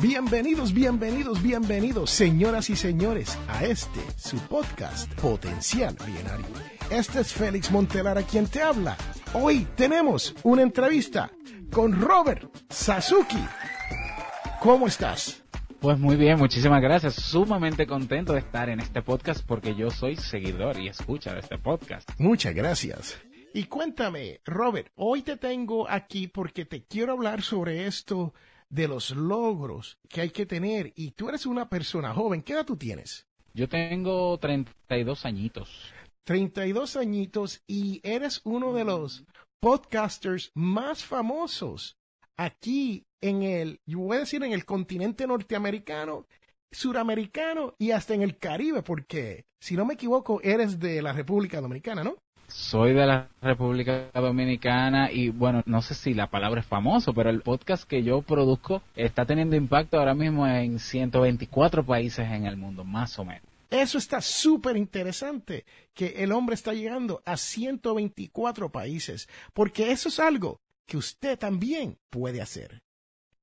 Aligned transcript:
Bienvenidos, 0.00 0.74
bienvenidos, 0.74 1.42
bienvenidos, 1.42 2.10
señoras 2.10 2.68
y 2.68 2.76
señores, 2.76 3.38
a 3.48 3.64
este, 3.64 4.00
su 4.18 4.36
podcast 4.40 5.10
Potencial 5.14 5.96
Millonario. 6.06 6.44
Este 6.90 7.20
es 7.20 7.32
Félix 7.32 7.70
Montelar 7.70 8.18
a 8.18 8.22
quien 8.22 8.46
te 8.46 8.60
habla. 8.60 8.94
Hoy 9.32 9.66
tenemos 9.74 10.34
una 10.42 10.60
entrevista 10.60 11.30
con 11.72 11.98
Robert 11.98 12.44
Sasuki. 12.68 13.42
¿Cómo 14.60 14.86
estás? 14.86 15.42
Pues 15.80 15.98
muy 15.98 16.16
bien, 16.16 16.38
muchísimas 16.38 16.82
gracias. 16.82 17.14
Sumamente 17.14 17.86
contento 17.86 18.34
de 18.34 18.40
estar 18.40 18.68
en 18.68 18.80
este 18.80 19.00
podcast 19.00 19.46
porque 19.46 19.74
yo 19.74 19.90
soy 19.90 20.16
seguidor 20.16 20.78
y 20.78 20.88
escucha 20.88 21.32
de 21.32 21.40
este 21.40 21.56
podcast. 21.56 22.10
Muchas 22.18 22.54
gracias. 22.54 23.18
Y 23.54 23.64
cuéntame, 23.64 24.42
Robert, 24.44 24.88
hoy 24.96 25.22
te 25.22 25.38
tengo 25.38 25.88
aquí 25.88 26.28
porque 26.28 26.66
te 26.66 26.82
quiero 26.84 27.14
hablar 27.14 27.40
sobre 27.40 27.86
esto 27.86 28.34
de 28.68 28.88
los 28.88 29.10
logros 29.10 29.98
que 30.08 30.22
hay 30.22 30.30
que 30.30 30.46
tener. 30.46 30.92
Y 30.96 31.12
tú 31.12 31.28
eres 31.28 31.46
una 31.46 31.68
persona 31.68 32.12
joven. 32.14 32.42
¿Qué 32.42 32.52
edad 32.52 32.66
tú 32.66 32.76
tienes? 32.76 33.26
Yo 33.54 33.68
tengo 33.68 34.38
32 34.38 35.24
añitos. 35.24 35.92
32 36.24 36.96
añitos 36.96 37.62
y 37.66 38.00
eres 38.02 38.40
uno 38.44 38.72
de 38.72 38.84
los 38.84 39.24
podcasters 39.60 40.50
más 40.54 41.04
famosos 41.04 41.96
aquí 42.36 43.06
en 43.20 43.42
el, 43.42 43.80
yo 43.86 44.00
voy 44.00 44.16
a 44.16 44.20
decir, 44.20 44.42
en 44.42 44.52
el 44.52 44.64
continente 44.64 45.26
norteamericano, 45.26 46.26
suramericano 46.70 47.74
y 47.78 47.92
hasta 47.92 48.14
en 48.14 48.22
el 48.22 48.38
Caribe, 48.38 48.82
porque 48.82 49.46
si 49.60 49.76
no 49.76 49.84
me 49.84 49.94
equivoco, 49.94 50.40
eres 50.42 50.78
de 50.78 51.00
la 51.00 51.12
República 51.12 51.60
Dominicana, 51.60 52.04
¿no? 52.04 52.18
Soy 52.48 52.94
de 52.94 53.06
la 53.06 53.28
República 53.42 54.10
Dominicana 54.14 55.10
y 55.10 55.30
bueno, 55.30 55.62
no 55.66 55.82
sé 55.82 55.94
si 55.94 56.14
la 56.14 56.28
palabra 56.28 56.60
es 56.60 56.66
famoso, 56.66 57.12
pero 57.12 57.30
el 57.30 57.42
podcast 57.42 57.84
que 57.84 58.02
yo 58.02 58.22
produzco 58.22 58.82
está 58.94 59.26
teniendo 59.26 59.56
impacto 59.56 59.98
ahora 59.98 60.14
mismo 60.14 60.46
en 60.46 60.78
124 60.78 61.84
países 61.84 62.28
en 62.30 62.46
el 62.46 62.56
mundo, 62.56 62.84
más 62.84 63.18
o 63.18 63.24
menos. 63.24 63.42
Eso 63.68 63.98
está 63.98 64.20
súper 64.20 64.76
interesante, 64.76 65.64
que 65.92 66.22
el 66.22 66.30
hombre 66.30 66.54
está 66.54 66.72
llegando 66.72 67.20
a 67.24 67.36
124 67.36 68.70
países, 68.70 69.28
porque 69.52 69.90
eso 69.90 70.08
es 70.08 70.20
algo 70.20 70.60
que 70.86 70.96
usted 70.96 71.36
también 71.36 71.98
puede 72.10 72.40
hacer. 72.40 72.80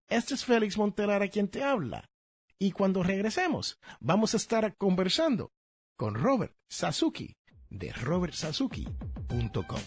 Este 0.07 0.33
es 0.33 0.45
Félix 0.45 0.77
Montelar 0.77 1.29
quien 1.29 1.49
te 1.49 1.61
habla. 1.61 2.09
Y 2.57 2.71
cuando 2.71 3.03
regresemos, 3.03 3.79
vamos 3.99 4.33
a 4.33 4.37
estar 4.37 4.75
conversando 4.77 5.51
con 5.97 6.15
Robert 6.15 6.55
Sasuki 6.69 7.35
de 7.73 7.91
robertsazuki.com. 7.91 9.81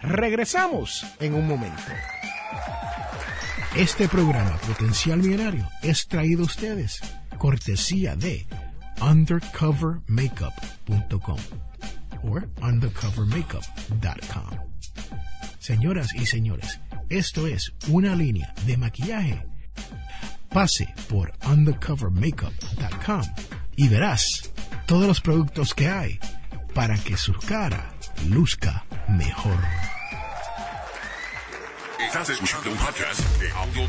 Regresamos 0.00 1.04
en 1.20 1.34
un 1.34 1.46
momento. 1.46 1.82
Este 3.76 4.08
programa 4.08 4.56
Potencial 4.66 5.18
Millonario 5.18 5.68
es 5.82 6.06
traído 6.06 6.42
a 6.42 6.46
ustedes 6.46 7.00
cortesía 7.38 8.16
de 8.16 8.46
undercovermakeup.com 9.00 11.38
o 12.22 12.40
undercovermakeup.com. 12.64 14.58
Señoras 15.58 16.14
y 16.14 16.26
señores, 16.26 16.80
esto 17.08 17.46
es 17.46 17.72
una 17.88 18.14
línea 18.14 18.52
de 18.66 18.76
maquillaje. 18.76 19.46
Pase 20.50 20.92
por 21.08 21.32
undercovermakeup.com 21.46 23.22
y 23.76 23.88
verás 23.88 24.52
todos 24.86 25.06
los 25.06 25.20
productos 25.20 25.74
que 25.74 25.88
hay 25.88 26.18
para 26.74 26.96
que 26.98 27.16
su 27.16 27.32
cara 27.46 27.94
luzca 28.28 28.84
mejor. 29.08 29.56
Estás 32.00 32.30
escuchando 32.30 32.72
un 32.72 32.76
podcast 32.76 33.20
de 33.40 33.50
Audio 33.52 33.86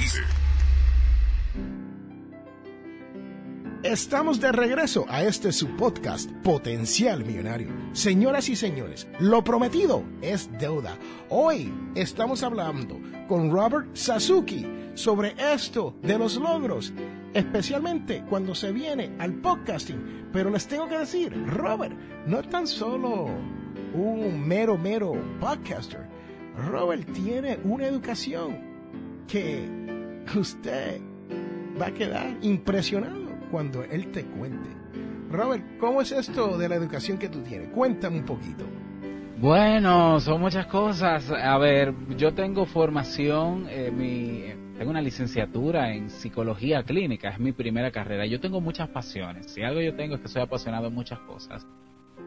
Estamos 3.83 4.39
de 4.39 4.51
regreso 4.51 5.05
a 5.09 5.23
este 5.23 5.51
su 5.51 5.75
podcast 5.75 6.31
Potencial 6.43 7.23
Millonario. 7.23 7.69
Señoras 7.93 8.49
y 8.49 8.55
señores, 8.55 9.07
lo 9.19 9.43
prometido 9.43 10.03
es 10.21 10.49
deuda. 10.57 10.97
Hoy 11.29 11.71
estamos 11.95 12.41
hablando 12.41 12.99
con 13.27 13.51
Robert 13.51 13.95
Sasuki 13.95 14.65
sobre 14.95 15.35
esto 15.37 15.95
de 16.01 16.17
los 16.17 16.35
logros, 16.37 16.93
especialmente 17.35 18.23
cuando 18.29 18.55
se 18.55 18.71
viene 18.71 19.11
al 19.19 19.33
podcasting. 19.33 20.29
Pero 20.31 20.49
les 20.49 20.67
tengo 20.67 20.87
que 20.87 20.97
decir, 20.97 21.31
Robert 21.47 21.93
no 22.25 22.39
es 22.39 22.49
tan 22.49 22.65
solo 22.65 23.27
un 23.93 24.47
mero, 24.47 24.77
mero 24.77 25.13
podcaster. 25.39 26.07
Robert 26.69 27.11
tiene 27.11 27.59
una 27.65 27.85
educación 27.85 28.57
que 29.27 29.69
usted 30.35 31.01
va 31.79 31.87
a 31.87 31.91
quedar 31.91 32.37
impresionado 32.41 33.29
cuando 33.51 33.83
él 33.83 34.11
te 34.11 34.23
cuente. 34.23 34.69
Robert, 35.29 35.77
¿cómo 35.79 36.01
es 36.01 36.13
esto 36.13 36.57
de 36.57 36.69
la 36.69 36.75
educación 36.75 37.17
que 37.17 37.27
tú 37.27 37.41
tienes? 37.41 37.69
Cuéntame 37.69 38.19
un 38.19 38.25
poquito. 38.25 38.65
Bueno, 39.37 40.21
son 40.21 40.39
muchas 40.39 40.67
cosas. 40.67 41.29
A 41.29 41.57
ver, 41.57 41.93
yo 42.15 42.33
tengo 42.33 42.65
formación, 42.65 43.67
eh, 43.69 43.91
mi, 43.91 44.53
tengo 44.77 44.91
una 44.91 45.01
licenciatura 45.01 45.93
en 45.93 46.09
psicología 46.09 46.83
clínica, 46.83 47.29
es 47.29 47.39
mi 47.39 47.53
primera 47.53 47.91
carrera. 47.91 48.25
Yo 48.25 48.39
tengo 48.39 48.59
muchas 48.59 48.89
pasiones. 48.89 49.51
Si 49.51 49.61
algo 49.61 49.81
yo 49.81 49.95
tengo 49.95 50.15
es 50.15 50.21
que 50.21 50.27
soy 50.27 50.41
apasionado 50.41 50.87
en 50.87 50.93
muchas 50.93 51.19
cosas. 51.19 51.65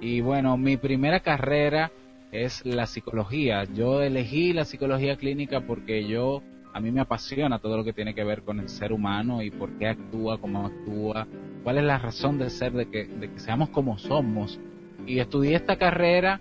Y 0.00 0.20
bueno, 0.20 0.56
mi 0.56 0.76
primera 0.76 1.20
carrera 1.20 1.90
es 2.32 2.64
la 2.64 2.86
psicología. 2.86 3.64
Yo 3.64 4.02
elegí 4.02 4.52
la 4.52 4.64
psicología 4.64 5.16
clínica 5.16 5.60
porque 5.60 6.06
yo 6.06 6.42
a 6.72 6.80
mí 6.80 6.90
me 6.90 7.00
apasiona 7.00 7.58
todo 7.58 7.76
lo 7.76 7.84
que 7.84 7.92
tiene 7.92 8.14
que 8.14 8.24
ver 8.24 8.42
con 8.42 8.60
el 8.60 8.68
ser 8.68 8.92
humano 8.92 9.42
y 9.42 9.50
por 9.50 9.76
qué 9.78 9.88
actúa, 9.88 10.40
cómo 10.40 10.66
actúa, 10.66 11.26
cuál 11.62 11.78
es 11.78 11.84
la 11.84 11.98
razón 11.98 12.38
de 12.38 12.50
ser, 12.50 12.72
de 12.72 12.88
que, 12.88 13.06
de 13.06 13.30
que 13.30 13.40
seamos 13.40 13.70
como 13.70 13.98
somos. 13.98 14.58
Y 15.06 15.18
estudié 15.18 15.56
esta 15.56 15.76
carrera 15.76 16.40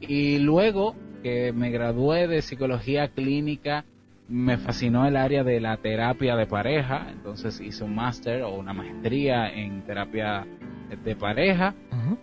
y 0.00 0.38
luego 0.38 0.94
que 1.22 1.52
me 1.52 1.70
gradué 1.70 2.26
de 2.26 2.42
psicología 2.42 3.08
clínica, 3.08 3.84
me 4.32 4.56
fascinó 4.56 5.06
el 5.06 5.16
área 5.16 5.44
de 5.44 5.60
la 5.60 5.76
terapia 5.76 6.34
de 6.36 6.46
pareja, 6.46 7.08
entonces 7.12 7.60
hice 7.60 7.84
un 7.84 7.94
máster 7.94 8.42
o 8.42 8.54
una 8.54 8.72
maestría 8.72 9.52
en 9.52 9.82
terapia 9.82 10.46
de 11.04 11.14
pareja. 11.14 11.74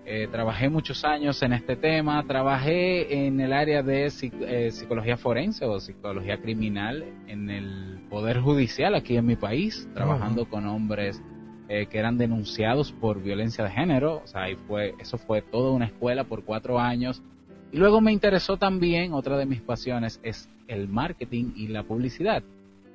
Eh, 0.06 0.28
trabajé 0.32 0.70
muchos 0.70 1.06
años 1.06 1.42
en 1.44 1.54
este 1.54 1.76
tema, 1.76 2.24
trabajé 2.26 3.28
en 3.28 3.40
el 3.40 3.54
área 3.54 3.84
de 3.84 4.08
eh, 4.08 4.72
psicología 4.72 5.18
forense 5.18 5.66
o 5.66 5.80
psicología 5.80 6.42
criminal 6.42 7.06
en 7.28 7.50
el 7.50 8.00
Poder 8.10 8.42
Judicial 8.42 8.96
aquí 8.96 9.16
en 9.16 9.28
mi 9.28 9.36
país, 9.36 9.88
trabajando 9.94 10.50
con 10.50 10.66
hombres 10.66 11.22
eh, 11.68 11.86
que 11.86 12.00
eran 12.00 12.18
denunciados 12.18 12.92
por 12.92 13.22
violencia 13.22 13.64
de 13.64 13.70
género, 13.70 14.24
o 14.24 14.28
sea, 14.28 14.46
fue, 14.68 14.96
eso 15.00 15.20
fue 15.20 15.44
toda 15.44 15.72
una 15.72 15.86
escuela 15.86 16.24
por 16.24 16.44
cuatro 16.44 16.80
años. 16.80 17.22
Y 17.72 17.78
luego 17.78 18.02
me 18.02 18.12
interesó 18.12 18.58
también, 18.58 19.14
otra 19.14 19.38
de 19.38 19.46
mis 19.46 19.62
pasiones 19.62 20.20
es 20.24 20.50
el 20.68 20.88
marketing 20.88 21.54
y 21.56 21.68
la 21.68 21.84
publicidad. 21.84 22.44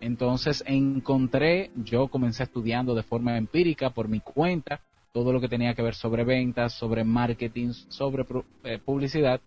Entonces 0.00 0.64
encontré, 0.66 1.70
yo 1.76 2.08
comencé 2.08 2.42
estudiando 2.42 2.94
de 2.94 3.04
forma 3.04 3.38
empírica 3.38 3.90
por 3.90 4.08
mi 4.08 4.20
cuenta, 4.20 4.80
todo 5.12 5.32
lo 5.32 5.40
que 5.40 5.48
tenía 5.48 5.74
que 5.74 5.82
ver 5.82 5.94
sobre 5.94 6.24
ventas, 6.24 6.74
sobre 6.74 7.04
marketing, 7.04 7.72
sobre 7.88 8.26
eh, 8.64 8.78
publicidad. 8.84 9.40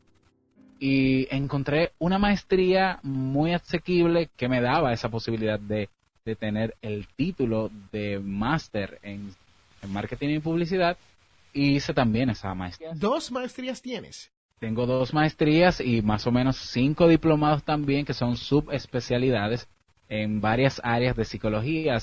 Y 0.79 1.27
encontré 1.35 1.91
una 1.99 2.19
maestría 2.19 2.99
muy 3.03 3.51
asequible 3.51 4.29
que 4.37 4.47
me 4.47 4.61
daba 4.61 4.93
esa 4.93 5.09
posibilidad 5.09 5.59
de, 5.59 5.89
tener 6.39 6.75
el 6.81 7.07
título 7.15 7.71
de 7.91 8.19
máster 8.19 8.99
en, 9.01 9.33
marketing 9.89 10.29
y 10.29 10.39
publicidad. 10.39 10.97
y 11.53 11.75
hice 11.75 11.93
también 11.93 12.29
esa 12.29 12.53
maestría. 12.53 12.91
¿Dos 12.93 13.31
maestrías 13.31 13.81
tienes? 13.81 14.31
Tengo 14.59 14.87
dos 14.87 15.13
maestrías 15.13 15.79
y 15.79 16.01
más 16.01 16.25
o 16.25 16.31
menos 16.31 16.57
cinco 16.57 17.07
diplomados 17.07 17.63
también 17.63 18.05
que 18.05 18.13
son 18.13 18.37
subespecialidades 18.37 19.67
en 20.09 20.41
varias 20.41 20.81
áreas 20.83 21.15
de 21.15 21.25
psicología, 21.25 21.97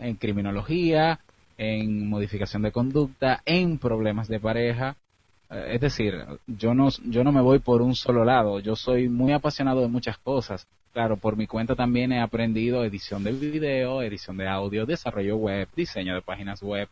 en 0.00 0.16
criminología, 0.16 1.20
en 1.56 2.08
modificación 2.08 2.62
de 2.62 2.72
conducta, 2.72 3.42
en 3.44 3.78
problemas 3.78 4.26
de 4.28 4.40
pareja. 4.40 4.96
Eh, 5.50 5.72
es 5.74 5.80
decir, 5.80 6.14
yo 6.46 6.74
no, 6.74 6.88
yo 7.04 7.22
no 7.22 7.32
me 7.32 7.42
voy 7.42 7.60
por 7.60 7.82
un 7.82 7.94
solo 7.94 8.24
lado, 8.24 8.58
yo 8.60 8.74
soy 8.74 9.08
muy 9.08 9.32
apasionado 9.32 9.80
de 9.80 9.88
muchas 9.88 10.18
cosas. 10.18 10.66
Claro, 10.92 11.16
por 11.16 11.36
mi 11.36 11.46
cuenta 11.46 11.76
también 11.76 12.10
he 12.10 12.20
aprendido 12.20 12.84
edición 12.84 13.22
de 13.22 13.30
video, 13.30 14.02
edición 14.02 14.36
de 14.36 14.48
audio, 14.48 14.86
desarrollo 14.86 15.36
web, 15.36 15.68
diseño 15.76 16.14
de 16.14 16.22
páginas 16.22 16.60
web, 16.60 16.88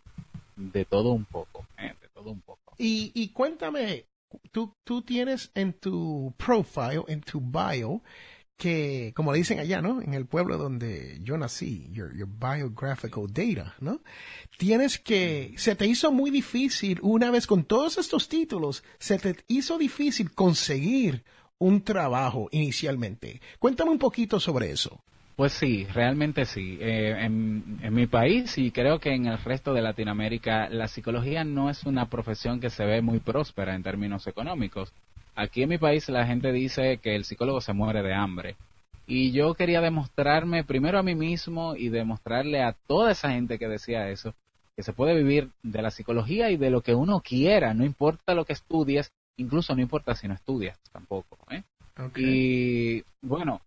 de 0.55 0.85
todo 0.85 1.11
un 1.11 1.25
poco, 1.25 1.67
eh, 1.77 1.95
de 2.01 2.09
todo 2.15 2.31
un 2.31 2.41
poco. 2.41 2.75
Y, 2.79 3.11
y 3.15 3.31
cuéntame, 3.31 4.05
tú, 4.53 4.77
tú 4.85 5.03
tienes 5.03 5.51
en 5.55 5.73
tu 5.73 6.35
profile, 6.37 7.05
en 7.09 7.21
tu 7.21 7.41
bio, 7.41 8.03
que, 8.59 9.13
como 9.15 9.33
le 9.33 9.39
dicen 9.39 9.61
allá, 9.61 9.81
¿no? 9.81 10.03
En 10.03 10.15
el 10.15 10.27
pueblo 10.27 10.59
donde 10.59 11.19
yo 11.23 11.39
nací, 11.39 11.89
your, 11.93 12.15
your, 12.17 12.29
biographical 12.29 13.27
data, 13.29 13.75
¿no? 13.81 14.03
Tienes 14.59 14.99
que, 14.99 15.55
se 15.57 15.77
te 15.77 15.87
hizo 15.87 16.11
muy 16.11 16.31
difícil, 16.31 16.99
una 17.03 17.31
vez 17.31 17.47
con 17.47 17.65
todos 17.65 17.99
estos 17.99 18.29
títulos, 18.29 18.83
se 18.99 19.19
te 19.19 19.37
hizo 19.47 19.79
difícil 19.79 20.33
conseguir 20.33 21.25
un 21.59 21.83
trabajo 21.83 22.49
inicialmente. 22.51 23.41
Cuéntame 23.61 23.93
un 23.93 23.99
poquito 23.99 24.41
sobre 24.41 24.73
eso. 24.73 25.05
Pues 25.39 25.53
sí, 25.53 25.87
realmente 25.95 26.45
sí. 26.47 26.79
Eh, 26.81 27.15
en, 27.17 27.79
en, 27.81 27.95
mi 27.95 28.09
país 28.09 28.59
y 28.59 28.73
creo 28.73 28.99
que 28.99 29.15
en 29.15 29.27
el 29.27 29.39
resto 29.39 29.73
de 29.73 29.81
Latinoamérica, 29.81 30.69
la 30.69 30.89
psicología 30.89 31.45
no 31.45 31.71
es 31.71 31.85
una 31.85 32.07
profesión 32.07 32.59
que 32.59 32.71
se 32.71 32.85
ve 32.85 33.03
muy 33.03 33.21
próspera 33.21 33.77
en 33.77 33.85
términos 33.85 34.27
económicos. 34.27 34.93
Aquí 35.37 35.63
en 35.63 35.69
mi 35.69 35.79
país 35.79 36.09
la 36.09 36.27
gente 36.27 36.51
dice 36.51 36.99
que 36.99 37.15
el 37.15 37.25
psicólogo 37.25 37.61
se 37.61 37.73
muere 37.73 38.03
de 38.03 38.15
hambre. 38.15 38.57
Y 39.07 39.31
yo 39.31 39.55
quería 39.55 39.81
demostrarme 39.81 40.65
primero 40.65 40.99
a 40.99 41.05
mí 41.05 41.15
mismo 41.15 41.77
y 41.77 41.89
demostrarle 41.89 42.65
a 42.65 42.75
toda 42.89 43.13
esa 43.13 43.31
gente 43.31 43.61
que 43.61 43.69
decía 43.69 44.09
eso, 44.09 44.35
que 44.75 44.83
se 44.83 44.93
puede 44.93 45.15
vivir 45.15 45.51
de 45.63 45.83
la 45.83 45.93
psicología 45.93 46.51
y 46.51 46.57
de 46.57 46.71
lo 46.71 46.81
que 46.81 46.97
uno 46.97 47.21
quiera, 47.21 47.75
no 47.75 47.85
importa 47.85 48.35
lo 48.35 48.45
que 48.45 48.55
estudies, 48.55 49.13
incluso 49.37 49.73
no 49.77 49.83
importa 49.83 50.17
si 50.17 50.27
no 50.27 50.35
estudias 50.35 50.77
tampoco. 50.91 51.39
¿eh? 51.49 51.63
Y 52.17 53.05
bueno, 53.23 53.61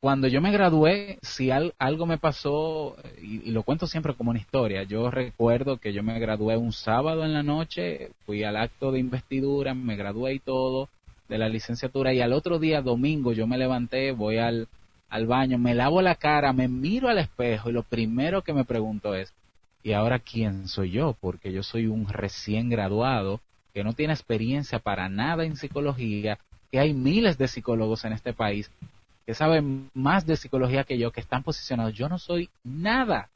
cuando 0.00 0.28
yo 0.28 0.40
me 0.40 0.52
gradué, 0.52 1.18
si 1.22 1.50
algo 1.50 2.06
me 2.06 2.18
pasó, 2.18 2.96
y, 3.20 3.50
lo 3.50 3.64
cuento 3.64 3.86
siempre 3.88 4.14
como 4.14 4.30
una 4.30 4.38
historia, 4.38 4.84
yo 4.84 5.10
recuerdo 5.10 5.78
que 5.78 5.92
yo 5.92 6.04
me 6.04 6.18
gradué 6.20 6.56
un 6.56 6.72
sábado 6.72 7.24
en 7.24 7.32
la 7.32 7.42
noche, 7.42 8.12
fui 8.24 8.44
al 8.44 8.56
acto 8.56 8.92
de 8.92 9.00
investidura, 9.00 9.74
me 9.74 9.96
gradué 9.96 10.34
y 10.34 10.38
todo 10.38 10.88
de 11.28 11.38
la 11.38 11.48
licenciatura, 11.48 12.14
y 12.14 12.20
al 12.20 12.32
otro 12.32 12.60
día, 12.60 12.80
domingo, 12.80 13.32
yo 13.32 13.48
me 13.48 13.58
levanté, 13.58 14.12
voy 14.12 14.38
al, 14.38 14.68
al 15.10 15.26
baño, 15.26 15.58
me 15.58 15.74
lavo 15.74 16.00
la 16.00 16.14
cara, 16.14 16.52
me 16.52 16.68
miro 16.68 17.08
al 17.08 17.18
espejo 17.18 17.68
y 17.68 17.72
lo 17.72 17.82
primero 17.82 18.42
que 18.42 18.52
me 18.52 18.64
pregunto 18.64 19.14
es, 19.14 19.34
¿y 19.82 19.92
ahora 19.92 20.20
quién 20.20 20.68
soy 20.68 20.92
yo? 20.92 21.16
Porque 21.20 21.52
yo 21.52 21.64
soy 21.64 21.86
un 21.86 22.08
recién 22.08 22.70
graduado 22.70 23.40
que 23.74 23.82
no 23.82 23.94
tiene 23.94 24.12
experiencia 24.12 24.78
para 24.78 25.08
nada 25.08 25.44
en 25.44 25.56
psicología, 25.56 26.38
que 26.70 26.78
hay 26.78 26.94
miles 26.94 27.36
de 27.36 27.48
psicólogos 27.48 28.04
en 28.04 28.12
este 28.12 28.32
país 28.32 28.70
que 29.28 29.34
saben 29.34 29.90
más 29.92 30.24
de 30.24 30.38
psicología 30.38 30.84
que 30.84 30.96
yo, 30.96 31.10
que 31.10 31.20
están 31.20 31.42
posicionados. 31.42 31.92
Yo 31.92 32.08
no 32.08 32.16
soy 32.16 32.48
nada. 32.64 33.28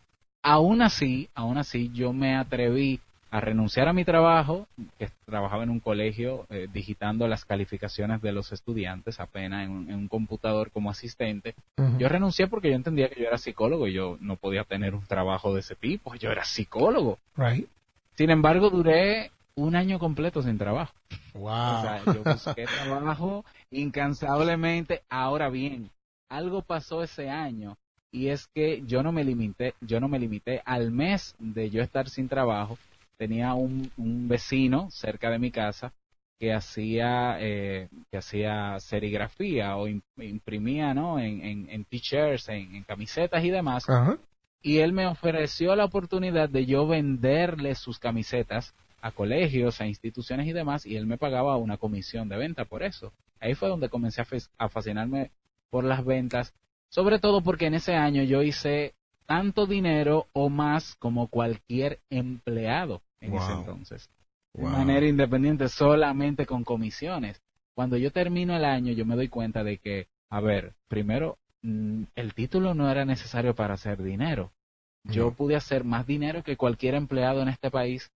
Aún 0.42 0.80
así, 0.80 1.28
aún 1.34 1.58
así, 1.58 1.90
yo 1.92 2.14
me 2.14 2.34
atreví 2.34 2.98
a 3.30 3.42
renunciar 3.42 3.88
a 3.88 3.92
mi 3.92 4.02
trabajo, 4.02 4.66
que 4.98 5.10
trabajaba 5.26 5.64
en 5.64 5.68
un 5.68 5.80
colegio 5.80 6.46
eh, 6.48 6.66
digitando 6.72 7.28
las 7.28 7.44
calificaciones 7.44 8.22
de 8.22 8.32
los 8.32 8.52
estudiantes 8.52 9.20
apenas 9.20 9.66
en 9.66 9.92
un, 9.92 10.08
computador 10.08 10.70
como 10.70 10.88
asistente. 10.88 11.54
Yo 11.98 12.08
renuncié 12.08 12.46
porque 12.46 12.70
yo 12.70 12.74
entendía 12.74 13.10
que 13.10 13.20
yo 13.20 13.26
era 13.26 13.36
psicólogo 13.36 13.86
y 13.86 13.92
yo 13.92 14.16
no 14.22 14.36
podía 14.36 14.64
tener 14.64 14.94
un 14.94 15.04
trabajo 15.04 15.52
de 15.52 15.60
ese 15.60 15.74
tipo. 15.74 16.14
Yo 16.14 16.30
era 16.30 16.46
psicólogo. 16.46 17.18
Right. 17.36 17.68
Sin 18.14 18.30
embargo, 18.30 18.70
duré 18.70 19.30
un 19.56 19.76
año 19.76 19.98
completo 19.98 20.42
sin 20.42 20.56
trabajo. 20.56 20.94
Wow. 21.34 21.50
O 21.50 21.82
sea, 21.82 22.02
yo 22.06 22.24
busqué 22.24 22.64
trabajo 22.82 23.44
incansablemente. 23.72 25.02
Ahora 25.08 25.48
bien, 25.48 25.90
algo 26.28 26.62
pasó 26.62 27.02
ese 27.02 27.28
año 27.28 27.76
y 28.10 28.28
es 28.28 28.46
que 28.48 28.82
yo 28.86 29.02
no 29.02 29.10
me 29.10 29.24
limité, 29.24 29.74
yo 29.80 29.98
no 29.98 30.08
me 30.08 30.18
limité 30.18 30.62
al 30.64 30.90
mes 30.90 31.34
de 31.38 31.70
yo 31.70 31.82
estar 31.82 32.08
sin 32.08 32.28
trabajo. 32.28 32.78
Tenía 33.16 33.54
un, 33.54 33.90
un 33.96 34.28
vecino 34.28 34.90
cerca 34.90 35.30
de 35.30 35.38
mi 35.38 35.50
casa 35.50 35.92
que 36.42 36.52
hacía 36.52 37.36
eh, 37.38 37.88
que 38.10 38.18
hacía 38.18 38.80
serigrafía 38.80 39.76
o 39.76 39.86
imprimía 39.86 40.92
no 40.92 41.20
en, 41.20 41.40
en, 41.40 41.70
en 41.70 41.84
t-shirts 41.84 42.48
en, 42.48 42.82
camisetas 42.82 43.44
y 43.44 43.50
demás 43.50 43.86
y 44.60 44.78
él 44.78 44.92
me 44.92 45.06
ofreció 45.06 45.76
la 45.76 45.84
oportunidad 45.84 46.48
de 46.48 46.66
yo 46.66 46.88
venderle 46.88 47.76
sus 47.76 48.00
camisetas 48.00 48.74
a 49.02 49.10
colegios, 49.10 49.80
a 49.80 49.86
instituciones 49.86 50.46
y 50.46 50.52
demás, 50.52 50.86
y 50.86 50.96
él 50.96 51.06
me 51.06 51.18
pagaba 51.18 51.56
una 51.56 51.76
comisión 51.76 52.28
de 52.28 52.36
venta 52.36 52.64
por 52.64 52.84
eso. 52.84 53.12
Ahí 53.40 53.54
fue 53.54 53.68
donde 53.68 53.88
comencé 53.88 54.22
a, 54.56 54.68
fascinarme 54.68 55.32
por 55.70 55.82
las 55.82 56.04
ventas, 56.04 56.54
sobre 56.88 57.18
todo 57.18 57.42
porque 57.42 57.66
en 57.66 57.74
ese 57.74 57.94
año 57.94 58.22
yo 58.22 58.42
hice 58.42 58.94
tanto 59.26 59.66
dinero 59.66 60.28
o 60.32 60.48
más 60.48 60.94
como 60.94 61.26
cualquier 61.26 61.98
empleado 62.10 63.02
en 63.20 63.34
ese 63.34 63.52
entonces. 63.52 64.08
De 64.54 64.62
manera 64.62 65.06
independiente, 65.06 65.68
solamente 65.68 66.46
con 66.46 66.62
comisiones. 66.62 67.42
Cuando 67.74 67.96
yo 67.96 68.12
termino 68.12 68.54
el 68.54 68.64
año, 68.64 68.92
yo 68.92 69.04
me 69.04 69.16
doy 69.16 69.28
cuenta 69.28 69.64
de 69.64 69.78
que, 69.78 70.06
a 70.28 70.40
ver, 70.40 70.74
primero, 70.88 71.38
mm, 71.62 72.04
el 72.14 72.34
título 72.34 72.74
no 72.74 72.88
era 72.88 73.04
necesario 73.04 73.54
para 73.54 73.74
hacer 73.74 74.00
dinero. 74.02 74.52
Yo 75.04 75.32
pude 75.32 75.56
hacer 75.56 75.82
más 75.82 76.06
dinero 76.06 76.44
que 76.44 76.56
cualquier 76.56 76.94
empleado 76.94 77.42
en 77.42 77.48
este 77.48 77.72
país 77.72 78.12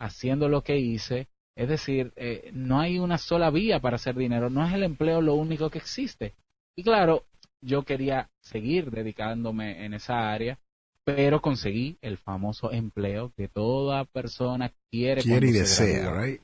haciendo 0.00 0.48
lo 0.48 0.62
que 0.62 0.78
hice. 0.78 1.28
Es 1.54 1.68
decir, 1.68 2.12
eh, 2.16 2.50
no 2.52 2.80
hay 2.80 2.98
una 2.98 3.18
sola 3.18 3.50
vía 3.50 3.80
para 3.80 3.96
hacer 3.96 4.16
dinero, 4.16 4.50
no 4.50 4.66
es 4.66 4.72
el 4.72 4.82
empleo 4.82 5.20
lo 5.20 5.34
único 5.34 5.70
que 5.70 5.78
existe. 5.78 6.34
Y 6.74 6.82
claro, 6.82 7.24
yo 7.60 7.82
quería 7.82 8.30
seguir 8.40 8.90
dedicándome 8.90 9.84
en 9.84 9.94
esa 9.94 10.32
área, 10.32 10.58
pero 11.04 11.42
conseguí 11.42 11.98
el 12.00 12.16
famoso 12.16 12.72
empleo 12.72 13.32
que 13.36 13.48
toda 13.48 14.04
persona 14.06 14.72
quiere. 14.90 15.22
Quiere 15.22 15.48
y 15.48 15.52
desea, 15.52 16.12
right? 16.12 16.40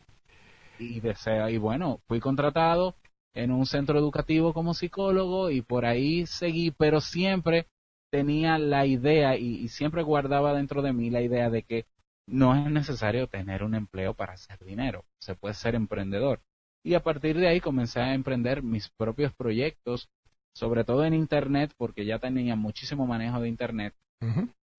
Y 0.78 1.00
desea. 1.00 1.50
Y 1.50 1.56
bueno, 1.56 2.00
fui 2.06 2.20
contratado 2.20 2.94
en 3.32 3.50
un 3.50 3.64
centro 3.64 3.98
educativo 3.98 4.52
como 4.52 4.74
psicólogo 4.74 5.50
y 5.50 5.62
por 5.62 5.86
ahí 5.86 6.26
seguí, 6.26 6.70
pero 6.72 7.00
siempre 7.00 7.66
tenía 8.10 8.58
la 8.58 8.86
idea 8.86 9.36
y 9.36 9.68
siempre 9.68 10.02
guardaba 10.02 10.54
dentro 10.54 10.82
de 10.82 10.92
mí 10.92 11.10
la 11.10 11.22
idea 11.22 11.48
de 11.48 11.62
que 11.62 11.86
no 12.26 12.56
es 12.56 12.70
necesario 12.70 13.28
tener 13.28 13.62
un 13.62 13.74
empleo 13.74 14.14
para 14.14 14.34
hacer 14.34 14.58
dinero, 14.64 15.04
se 15.18 15.34
puede 15.34 15.54
ser 15.54 15.74
emprendedor. 15.74 16.40
Y 16.82 16.94
a 16.94 17.02
partir 17.02 17.36
de 17.36 17.48
ahí 17.48 17.60
comencé 17.60 18.00
a 18.00 18.14
emprender 18.14 18.62
mis 18.62 18.88
propios 18.90 19.34
proyectos, 19.34 20.08
sobre 20.54 20.84
todo 20.84 21.04
en 21.04 21.14
Internet, 21.14 21.72
porque 21.76 22.04
ya 22.04 22.18
tenía 22.18 22.56
muchísimo 22.56 23.06
manejo 23.06 23.40
de 23.40 23.48
Internet. 23.48 23.94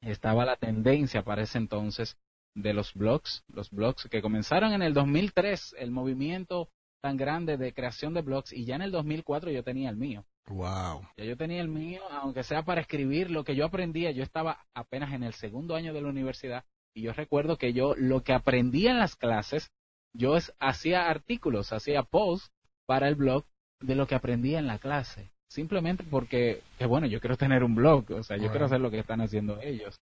Estaba 0.01 0.45
la 0.45 0.55
tendencia 0.55 1.23
para 1.23 1.43
ese 1.43 1.57
entonces 1.57 2.17
de 2.55 2.73
los 2.73 2.93
blogs, 2.93 3.43
los 3.49 3.69
blogs 3.71 4.07
que 4.09 4.21
comenzaron 4.21 4.73
en 4.73 4.81
el 4.81 4.93
2003, 4.93 5.75
el 5.79 5.91
movimiento 5.91 6.69
tan 7.01 7.17
grande 7.17 7.57
de 7.57 7.73
creación 7.73 8.13
de 8.13 8.21
blogs, 8.21 8.51
y 8.51 8.65
ya 8.65 8.75
en 8.75 8.81
el 8.81 8.91
2004 8.91 9.51
yo 9.51 9.63
tenía 9.63 9.89
el 9.89 9.97
mío. 9.97 10.25
Wow. 10.47 11.07
Ya 11.17 11.25
yo 11.25 11.37
tenía 11.37 11.61
el 11.61 11.67
mío, 11.67 12.01
aunque 12.09 12.43
sea 12.43 12.63
para 12.63 12.81
escribir 12.81 13.29
lo 13.29 13.43
que 13.43 13.55
yo 13.55 13.65
aprendía, 13.65 14.11
yo 14.11 14.23
estaba 14.23 14.65
apenas 14.73 15.13
en 15.13 15.23
el 15.23 15.33
segundo 15.33 15.75
año 15.75 15.93
de 15.93 16.01
la 16.01 16.09
universidad 16.09 16.63
y 16.97 17.03
yo 17.03 17.13
recuerdo 17.13 17.57
que 17.57 17.73
yo 17.73 17.93
lo 17.95 18.23
que 18.23 18.33
aprendía 18.33 18.89
en 18.89 18.97
las 18.97 19.15
clases, 19.15 19.71
yo 20.13 20.35
hacía 20.59 21.07
artículos, 21.07 21.71
hacía 21.71 22.01
posts 22.01 22.51
para 22.87 23.07
el 23.07 23.13
blog 23.13 23.45
de 23.79 23.93
lo 23.93 24.07
que 24.07 24.15
aprendía 24.15 24.57
en 24.57 24.65
la 24.65 24.79
clase. 24.79 25.29
Simplemente 25.47 26.03
porque, 26.03 26.63
que 26.79 26.87
bueno, 26.87 27.05
yo 27.05 27.19
quiero 27.19 27.37
tener 27.37 27.63
un 27.63 27.75
blog, 27.75 28.09
o 28.11 28.23
sea, 28.23 28.37
yo 28.37 28.49
quiero 28.49 28.65
hacer 28.65 28.81
lo 28.81 28.89
que 28.89 28.97
están 28.97 29.21
haciendo 29.21 29.61
ellos. 29.61 30.01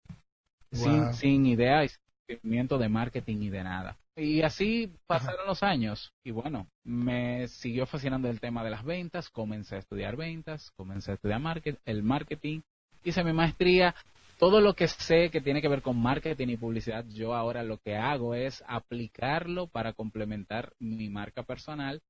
Sin, 0.70 1.12
sin 1.14 1.46
idea 1.46 1.84
y 1.84 1.88
de 2.28 2.88
marketing 2.88 3.38
y 3.38 3.50
de 3.50 3.64
nada. 3.64 3.96
Y 4.14 4.42
así 4.42 4.92
pasaron 5.08 5.44
los 5.46 5.64
años 5.64 6.12
y 6.24 6.30
bueno, 6.30 6.68
me 6.84 7.48
siguió 7.48 7.86
fascinando 7.86 8.30
el 8.30 8.38
tema 8.38 8.62
de 8.62 8.70
las 8.70 8.84
ventas, 8.84 9.28
comencé 9.28 9.74
a 9.74 9.78
estudiar 9.78 10.14
ventas, 10.14 10.70
comencé 10.76 11.10
a 11.10 11.14
estudiar 11.14 11.40
market, 11.40 11.80
el 11.84 12.04
marketing, 12.04 12.60
hice 13.02 13.24
mi 13.24 13.32
maestría 13.32 13.94
todo 14.38 14.60
lo 14.60 14.74
que 14.74 14.88
sé 14.88 15.30
que 15.30 15.40
tiene 15.40 15.62
que 15.62 15.68
ver 15.68 15.82
con 15.82 16.00
marketing 16.00 16.48
y 16.48 16.56
publicidad, 16.56 17.04
yo 17.08 17.34
ahora 17.34 17.62
lo 17.62 17.78
que 17.78 17.96
hago 17.96 18.34
es 18.34 18.62
aplicarlo 18.66 19.66
para 19.66 19.94
complementar 19.94 20.74
mi 20.78 21.08
marca 21.08 21.42
personal 21.42 22.02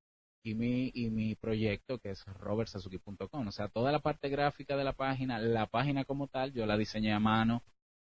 y 0.42 0.54
mi, 0.54 0.90
y 0.95 1.11
mi 1.11 1.35
proyecto 1.37 1.99
que 1.99 2.11
es 2.11 2.25
robertsazuki.com. 2.25 3.47
O 3.47 3.52
sea, 3.52 3.68
toda 3.68 3.92
la 3.92 4.00
parte 4.00 4.28
gráfica 4.28 4.76
de 4.76 4.85
la 4.85 4.92
página, 4.92 5.38
la 5.38 5.66
página 5.66 6.04
como 6.04 6.26
tal, 6.26 6.52
yo 6.52 6.66
la 6.66 6.76
diseñé 6.76 7.12
a 7.12 7.21
mano, 7.21 7.62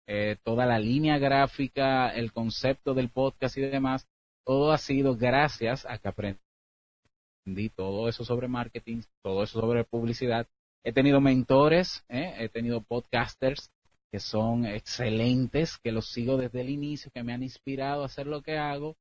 eh, 0.07 0.37
toda 0.45 0.65
la 0.67 0.79
línea 0.79 1.19
gráfica, 1.19 2.11
el 2.11 2.33
concepto 2.33 2.95
del 2.95 3.11
podcast 3.11 3.57
y 3.57 3.63
demás, 3.63 4.07
todo 4.45 4.73
ha 4.73 4.79
sido 4.79 5.17
gracias 5.17 5.87
a 5.87 5.99
que 5.99 6.09
aprendí 6.09 7.71
todo 7.75 8.09
eso 8.09 8.25
sobre 8.25 8.47
marketing, 8.47 9.03
todo 9.23 9.43
eso 9.43 9.61
sobre 9.61 9.85
publicidad. 9.85 10.47
He 10.85 10.93
tenido 10.93 11.21
mentores, 11.21 12.05
¿eh? 12.09 12.35
he 12.39 12.49
tenido 12.49 12.83
podcasters 12.83 13.71
que 14.15 14.21
son 14.21 14.65
excelentes, 14.65 15.77
que 15.83 15.91
los 15.91 16.13
sigo 16.13 16.37
desde 16.37 16.61
el 16.61 16.71
inicio, 16.71 17.11
que 17.13 17.25
me 17.25 17.33
han 17.33 17.43
inspirado 17.43 18.05
a 18.05 18.07
hacer 18.07 18.29
lo 18.29 18.43
que 18.43 18.57
hago. 18.57 18.97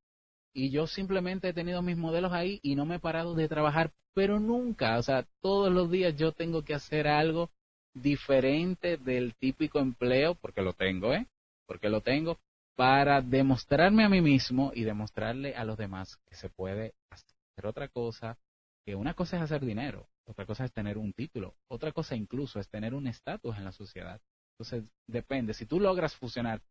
Y 0.56 0.72
yo 0.72 0.88
simplemente 0.88 1.50
he 1.50 1.54
tenido 1.54 1.84
mis 1.84 1.98
modelos 1.98 2.34
ahí 2.34 2.60
y 2.64 2.74
no 2.74 2.88
me 2.88 2.96
he 2.96 3.00
parado 3.00 3.36
de 3.36 3.48
trabajar, 3.48 3.92
pero 4.16 4.40
nunca, 4.40 4.98
o 4.98 5.04
sea, 5.04 5.28
todos 5.40 5.72
los 5.72 5.92
días 5.92 6.16
yo 6.18 6.32
tengo 6.32 6.64
que 6.64 6.74
hacer 6.74 7.08
algo 7.08 7.52
diferente 7.94 8.98
del 8.98 9.36
típico 9.36 9.78
empleo, 9.78 10.34
porque 10.34 10.64
lo 10.64 10.74
tengo, 10.74 11.14
¿eh? 11.14 11.28
Porque 11.68 11.90
lo 11.90 12.02
tengo, 12.02 12.40
para 12.76 13.22
demostrarme 13.22 14.04
a 14.04 14.10
mí 14.10 14.20
mismo 14.20 14.72
y 14.74 14.82
demostrarle 14.82 15.54
a 15.56 15.64
los 15.64 15.78
demás 15.78 16.18
que 16.28 16.34
se 16.34 16.50
puede 16.50 16.96
hacer 17.12 17.68
otra 17.68 17.88
cosa, 17.88 18.40
que 18.84 18.96
una 18.96 19.14
cosa 19.14 19.38
es 19.38 19.44
hacer 19.44 19.64
dinero, 19.64 20.08
otra 20.26 20.48
cosa 20.48 20.66
es 20.66 20.74
tener 20.74 20.98
un 20.98 21.14
título, 21.14 21.54
otra 21.68 21.92
cosa 21.92 22.16
incluso 22.16 22.60
es 22.60 22.68
tener 22.68 22.96
un 22.96 23.06
estatus 23.06 23.56
en 23.58 23.64
la 23.64 23.72
sociedad. 23.72 24.20
Entonces, 24.54 24.90
depende, 25.08 25.54
si 25.54 25.66
tú 25.66 25.80
logras 25.80 26.16
fusionar 26.16 26.62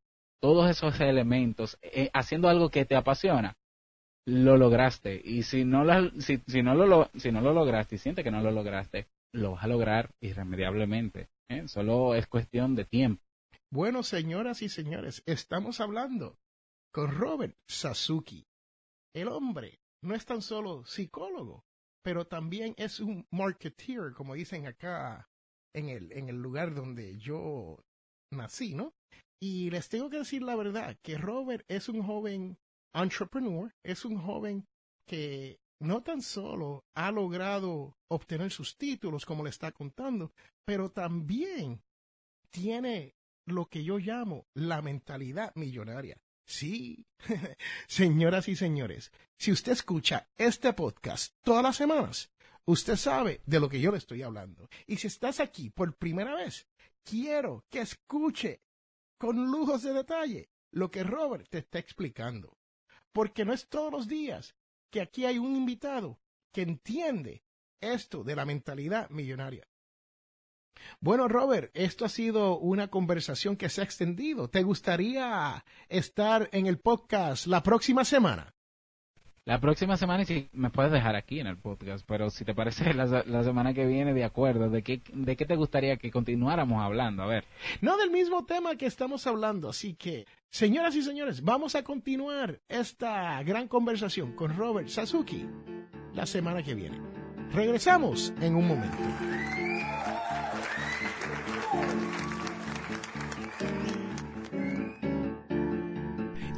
todos 0.41 0.71
esos 0.71 1.01
elementos 1.01 1.79
eh, 1.83 2.11
haciendo 2.13 2.49
algo 2.49 2.71
que 2.71 2.85
te 2.85 2.97
apasiona, 2.97 3.57
lo 4.27 4.57
lograste. 4.57 5.21
Y 5.25 5.43
si 5.43 5.65
no, 5.65 5.85
lo, 5.85 6.11
si, 6.21 6.43
si, 6.47 6.63
no 6.63 6.75
lo, 6.75 7.11
si 7.17 7.33
no 7.33 7.41
lo 7.41 7.53
lograste 7.53 7.97
y 7.97 7.99
sientes 7.99 8.25
que 8.25 8.31
no 8.31 8.41
lo 8.41 8.51
lograste, 8.51 9.09
lo 9.33 9.53
vas 9.53 9.65
a 9.65 9.69
lograr 9.69 10.11
irremediablemente. 10.21 11.29
¿eh? 11.49 11.67
Solo 11.69 12.15
es 12.15 12.27
cuestión 12.27 12.75
de 12.75 12.85
tiempo. 12.85 13.23
Bueno, 13.71 14.03
señoras 14.03 14.63
y 14.63 14.69
señores, 14.69 15.23
estamos 15.27 15.81
hablando 15.81 16.39
con 16.93 17.11
Robert 17.11 17.57
Sasuki. 17.67 18.47
El 19.15 19.29
hombre 19.29 19.81
no 20.03 20.15
es 20.15 20.27
tan 20.27 20.43
solo 20.43 20.85
psicólogo, 20.85 21.65
pero 22.03 22.27
también 22.27 22.75
es 22.77 23.01
un 23.01 23.27
marketeer, 23.31 24.13
como 24.15 24.35
dicen 24.35 24.67
acá 24.67 25.29
en 25.75 25.89
el, 25.89 26.13
en 26.13 26.29
el 26.29 26.37
lugar 26.37 26.75
donde 26.75 27.19
yo 27.19 27.85
nací, 28.31 28.75
¿no? 28.75 28.95
Y 29.41 29.71
les 29.71 29.89
tengo 29.89 30.09
que 30.09 30.19
decir 30.19 30.43
la 30.43 30.57
verdad, 30.57 30.97
que 31.03 31.19
Robert 31.19 31.65
es 31.69 31.89
un 31.89 32.03
joven 32.03 32.59
entrepreneur, 32.95 33.75
es 33.83 34.05
un 34.05 34.19
joven 34.19 34.67
que 35.07 35.59
no 35.81 36.03
tan 36.03 36.23
solo 36.23 36.85
ha 36.95 37.11
logrado 37.11 37.97
obtener 38.09 38.51
sus 38.51 38.77
títulos, 38.77 39.27
como 39.27 39.43
le 39.43 39.51
está 39.51 39.73
contando, 39.73 40.33
pero 40.65 40.91
también 40.91 41.83
tiene 42.51 43.17
lo 43.47 43.67
que 43.67 43.83
yo 43.83 43.99
llamo 43.99 44.47
la 44.55 44.81
mentalidad 44.83 45.53
millonaria. 45.57 46.21
Sí, 46.47 47.07
señoras 47.89 48.49
y 48.49 48.57
señores, 48.57 49.13
si 49.39 49.53
usted 49.53 49.73
escucha 49.73 50.29
este 50.37 50.73
podcast 50.73 51.35
todas 51.43 51.63
las 51.63 51.77
semanas, 51.77 52.31
usted 52.65 52.97
sabe 52.97 53.41
de 53.47 53.61
lo 53.61 53.69
que 53.69 53.81
yo 53.81 53.91
le 53.91 53.99
estoy 53.99 54.23
hablando. 54.23 54.69
Y 54.87 54.97
si 54.97 55.07
estás 55.07 55.41
aquí 55.41 55.71
por 55.71 55.97
primera 55.97 56.35
vez, 56.35 56.67
quiero 57.05 57.65
que 57.69 57.81
escuche 57.81 58.63
con 59.19 59.51
lujos 59.51 59.83
de 59.83 59.93
detalle 59.93 60.51
lo 60.71 60.91
que 60.91 61.05
Robert 61.05 61.49
te 61.49 61.59
está 61.59 61.79
explicando. 61.79 62.57
Porque 63.13 63.45
no 63.45 63.53
es 63.53 63.69
todos 63.69 63.93
los 63.93 64.09
días 64.09 64.55
que 64.91 65.01
aquí 65.01 65.25
hay 65.25 65.39
un 65.39 65.55
invitado 65.55 66.19
que 66.53 66.63
entiende 66.63 67.45
esto 67.81 68.25
de 68.25 68.37
la 68.37 68.45
mentalidad 68.45 69.11
millonaria. 69.11 69.67
Bueno, 71.01 71.29
Robert, 71.29 71.71
esto 71.75 72.05
ha 72.05 72.09
sido 72.09 72.59
una 72.59 72.89
conversación 72.89 73.57
que 73.57 73.69
se 73.69 73.81
ha 73.81 73.85
extendido. 73.85 74.49
¿Te 74.49 74.63
gustaría 74.63 75.65
estar 75.89 76.49
en 76.53 76.67
el 76.67 76.79
podcast 76.79 77.47
la 77.47 77.63
próxima 77.63 78.05
semana? 78.05 78.55
La 79.45 79.59
próxima 79.59 79.97
semana, 79.97 80.23
y 80.23 80.27
si 80.27 80.49
me 80.53 80.71
puedes 80.71 80.93
dejar 80.93 81.17
aquí 81.17 81.41
en 81.41 81.49
el 81.49 81.59
podcast, 81.59 82.05
pero 82.07 82.31
si 82.31 82.45
te 82.45 82.55
parece 82.55 82.95
la, 82.95 83.43
semana 83.43 83.75
que 83.75 83.85
viene, 83.87 84.15
de 84.15 84.23
acuerdo, 84.23 84.71
¿de 84.71 84.83
qué, 84.85 85.03
¿de 85.13 85.37
qué 85.37 85.45
te 85.45 85.57
gustaría 85.57 85.97
que 85.97 86.13
continuáramos 86.13 86.81
hablando? 86.81 87.25
A 87.25 87.27
ver. 87.27 87.45
No 87.81 87.97
del 87.97 88.13
mismo 88.13 88.45
tema 88.45 88.77
que 88.77 88.87
estamos 88.87 89.27
hablando, 89.27 89.69
así 89.69 89.95
que, 89.95 90.27
señoras 90.49 90.95
y 90.95 91.03
señores, 91.03 91.43
vamos 91.43 91.75
a 91.75 91.83
continuar 91.83 92.61
esta 92.69 93.43
gran 93.43 93.67
conversación 93.67 94.37
con 94.37 94.57
Robert 94.57 94.87
Sasuki 94.87 95.45
la 96.15 96.25
semana 96.25 96.63
que 96.63 96.77
viene. 96.77 97.01
Regresamos 97.53 98.33
en 98.41 98.55
un 98.55 98.69
momento. 98.69 98.97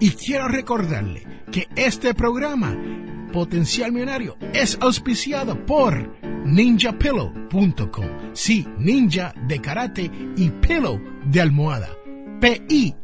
Y 0.00 0.11
quiero 0.11 0.49
recordarle 0.49 1.34
que 1.51 1.69
este 1.77 2.15
programa, 2.15 2.77
Potencial 3.33 3.93
Millonario, 3.93 4.37
es 4.53 4.79
auspiciado 4.81 5.65
por 5.67 6.15
ninjapillow.com. 6.45 8.07
Sí, 8.33 8.67
ninja 8.79 9.35
de 9.47 9.61
karate 9.61 10.11
y 10.37 10.51
pillow 10.51 11.01
de 11.25 11.41
almohada. 11.41 11.89
P-I-L-L-O-W.com. 12.41 12.99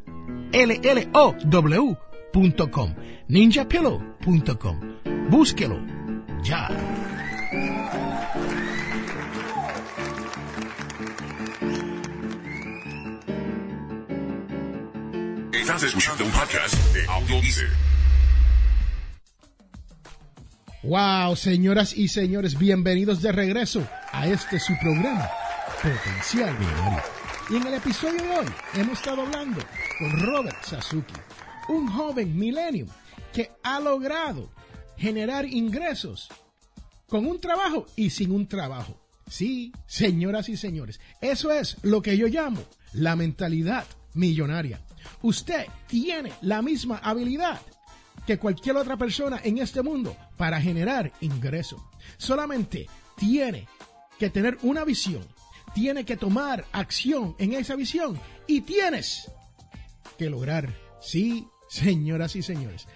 ninjapillow.com. 3.28 4.80
Búsquelo 5.30 5.80
ya. 6.42 6.68
Estás 15.52 15.82
escuchando 15.85 16.25
un 16.25 16.30
podcast 16.32 16.75
de 16.94 17.06
Wow, 20.82 21.37
señoras 21.37 21.94
y 21.94 22.08
señores, 22.08 22.58
bienvenidos 22.58 23.20
de 23.20 23.32
regreso 23.32 23.87
a 24.12 24.26
este 24.26 24.58
su 24.58 24.72
programa, 24.80 25.28
Potencial 25.82 26.58
Millonario. 26.58 27.02
Y 27.50 27.56
en 27.56 27.66
el 27.66 27.75
episodio 27.75 28.22
de 28.22 28.30
hoy 28.30 28.46
hemos 28.76 28.99
estado 28.99 29.20
hablando 29.20 29.60
con 29.99 30.18
Robert 30.20 30.56
Sasuki, 30.64 31.12
un 31.68 31.87
joven 31.87 32.34
millennium 32.34 32.88
que 33.30 33.50
ha 33.62 33.78
logrado 33.78 34.50
generar 34.96 35.44
ingresos 35.44 36.30
con 37.08 37.26
un 37.26 37.38
trabajo 37.38 37.84
y 37.94 38.08
sin 38.08 38.32
un 38.32 38.49
trabajo. 38.49 38.99
Sí, 39.28 39.72
señoras 39.87 40.49
y 40.49 40.56
señores, 40.56 40.99
eso 41.20 41.52
es 41.52 41.76
lo 41.82 42.00
que 42.00 42.16
yo 42.16 42.26
llamo 42.26 42.62
la 42.94 43.16
mentalidad 43.16 43.84
millonaria. 44.14 44.80
Usted 45.20 45.66
tiene 45.88 46.32
la 46.40 46.62
misma 46.62 46.96
habilidad 47.04 47.60
que 48.30 48.38
cualquier 48.38 48.76
otra 48.76 48.96
persona 48.96 49.40
en 49.42 49.58
este 49.58 49.82
mundo 49.82 50.16
para 50.37 50.60
generar 50.60 51.10
ingresos. 51.20 51.80
Solamente 52.16 52.88
tiene 53.16 53.66
que 54.20 54.30
tener 54.30 54.56
una 54.62 54.84
visión, 54.84 55.26
tiene 55.75 56.04
que 56.04 56.16
tomar 56.16 56.64
acción 56.70 57.34
en 57.40 57.54
esa 57.54 57.75
visión 57.75 58.20
y 58.46 58.60
tienes 58.60 59.32
que 60.16 60.30
lograr. 60.30 60.72
Sí, 61.00 61.49
señoras 61.68 62.37
y 62.37 62.42
señores. 62.42 62.87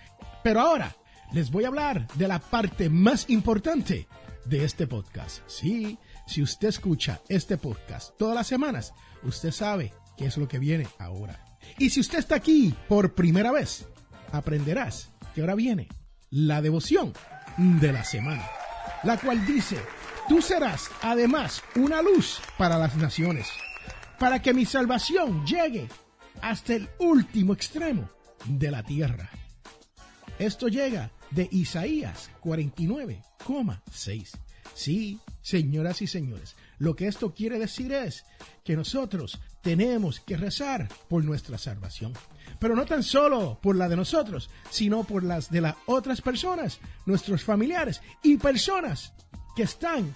Pero 0.45 0.61
ahora 0.61 0.95
les 1.33 1.50
voy 1.50 1.64
a 1.64 1.69
hablar 1.69 2.07
de 2.14 2.29
la 2.29 2.38
parte 2.38 2.88
más 2.88 3.29
importante 3.29 4.07
de 4.45 4.64
este 4.64 4.87
podcast. 4.87 5.41
Sí, 5.49 5.99
si 6.29 6.43
usted 6.43 6.69
escucha 6.69 7.23
este 7.29 7.57
podcast 7.59 8.17
todas 8.17 8.37
las 8.37 8.47
semanas, 8.47 8.95
usted 9.25 9.50
sabe 9.50 9.93
qué 10.17 10.26
es 10.26 10.37
lo 10.37 10.47
que 10.47 10.61
viene 10.61 10.87
ahora. 11.00 11.45
Y 11.76 11.91
si 11.91 11.99
usted 11.99 12.21
está 12.21 12.37
aquí 12.37 12.73
por 12.88 13.17
primera 13.17 13.50
vez, 13.50 13.88
aprenderás 14.31 15.13
que 15.35 15.41
ahora 15.41 15.55
viene 15.55 15.88
la 16.31 16.62
devoción 16.62 17.12
de 17.57 17.93
la 17.93 18.05
semana, 18.05 18.47
la 19.03 19.19
cual 19.19 19.45
dice, 19.47 19.79
tú 20.29 20.41
serás 20.41 20.91
además 21.03 21.62
una 21.76 22.03
luz 22.03 22.41
para 22.57 22.79
las 22.79 22.97
naciones, 22.97 23.49
para 24.19 24.41
que 24.41 24.55
mi 24.55 24.64
salvación 24.64 25.45
llegue 25.47 25.88
hasta 26.41 26.75
el 26.75 26.88
último 26.99 27.53
extremo 27.53 28.09
de 28.47 28.71
la 28.71 28.83
tierra. 28.83 29.31
Esto 30.38 30.69
llega 30.69 31.11
de 31.31 31.49
Isaías 31.50 32.31
49,6. 32.43 34.31
Sí, 34.75 35.21
señoras 35.43 36.03
y 36.03 36.07
señores, 36.09 36.57
lo 36.79 36.97
que 36.97 37.07
esto 37.07 37.33
quiere 37.33 37.59
decir 37.59 37.93
es 37.93 38.25
que 38.64 38.76
nosotros 38.76 39.41
tenemos 39.62 40.21
que 40.21 40.37
rezar 40.37 40.88
por 41.09 41.25
nuestra 41.25 41.59
salvación. 41.59 42.12
Pero 42.59 42.77
no 42.77 42.85
tan 42.87 43.03
solo 43.03 43.59
por 43.61 43.77
la 43.77 43.89
de 43.89 43.97
nosotros, 43.97 44.51
sino 44.71 45.05
por 45.05 45.23
las 45.23 45.51
de 45.51 45.61
las 45.61 45.77
otras 45.87 46.21
personas, 46.21 46.81
nuestros 47.07 47.45
familiares 47.45 48.01
y 48.23 48.37
personas 48.37 49.13
que 49.57 49.65
están 49.65 50.15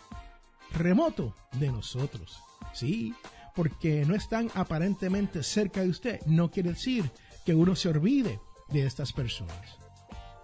remoto 0.72 1.34
de 1.52 1.70
nosotros. 1.70 2.38
Sí, 2.72 3.14
porque 3.54 4.04
no 4.06 4.14
están 4.14 4.50
aparentemente 4.54 5.42
cerca 5.42 5.80
de 5.80 5.88
usted, 5.88 6.20
no 6.26 6.50
quiere 6.50 6.70
decir 6.70 7.10
que 7.44 7.54
uno 7.54 7.74
se 7.74 7.88
olvide 7.88 8.40
de 8.68 8.86
estas 8.86 9.12
personas. 9.12 9.78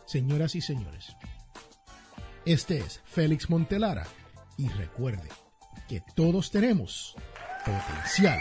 Señoras 0.06 0.54
y 0.54 0.60
señores, 0.60 1.16
este 2.44 2.78
es 2.78 3.00
Félix 3.04 3.48
Montelara 3.48 4.06
y 4.58 4.68
recuerde 4.68 5.28
que 5.88 6.02
todos 6.14 6.50
tenemos 6.50 7.14
potencial 7.64 8.40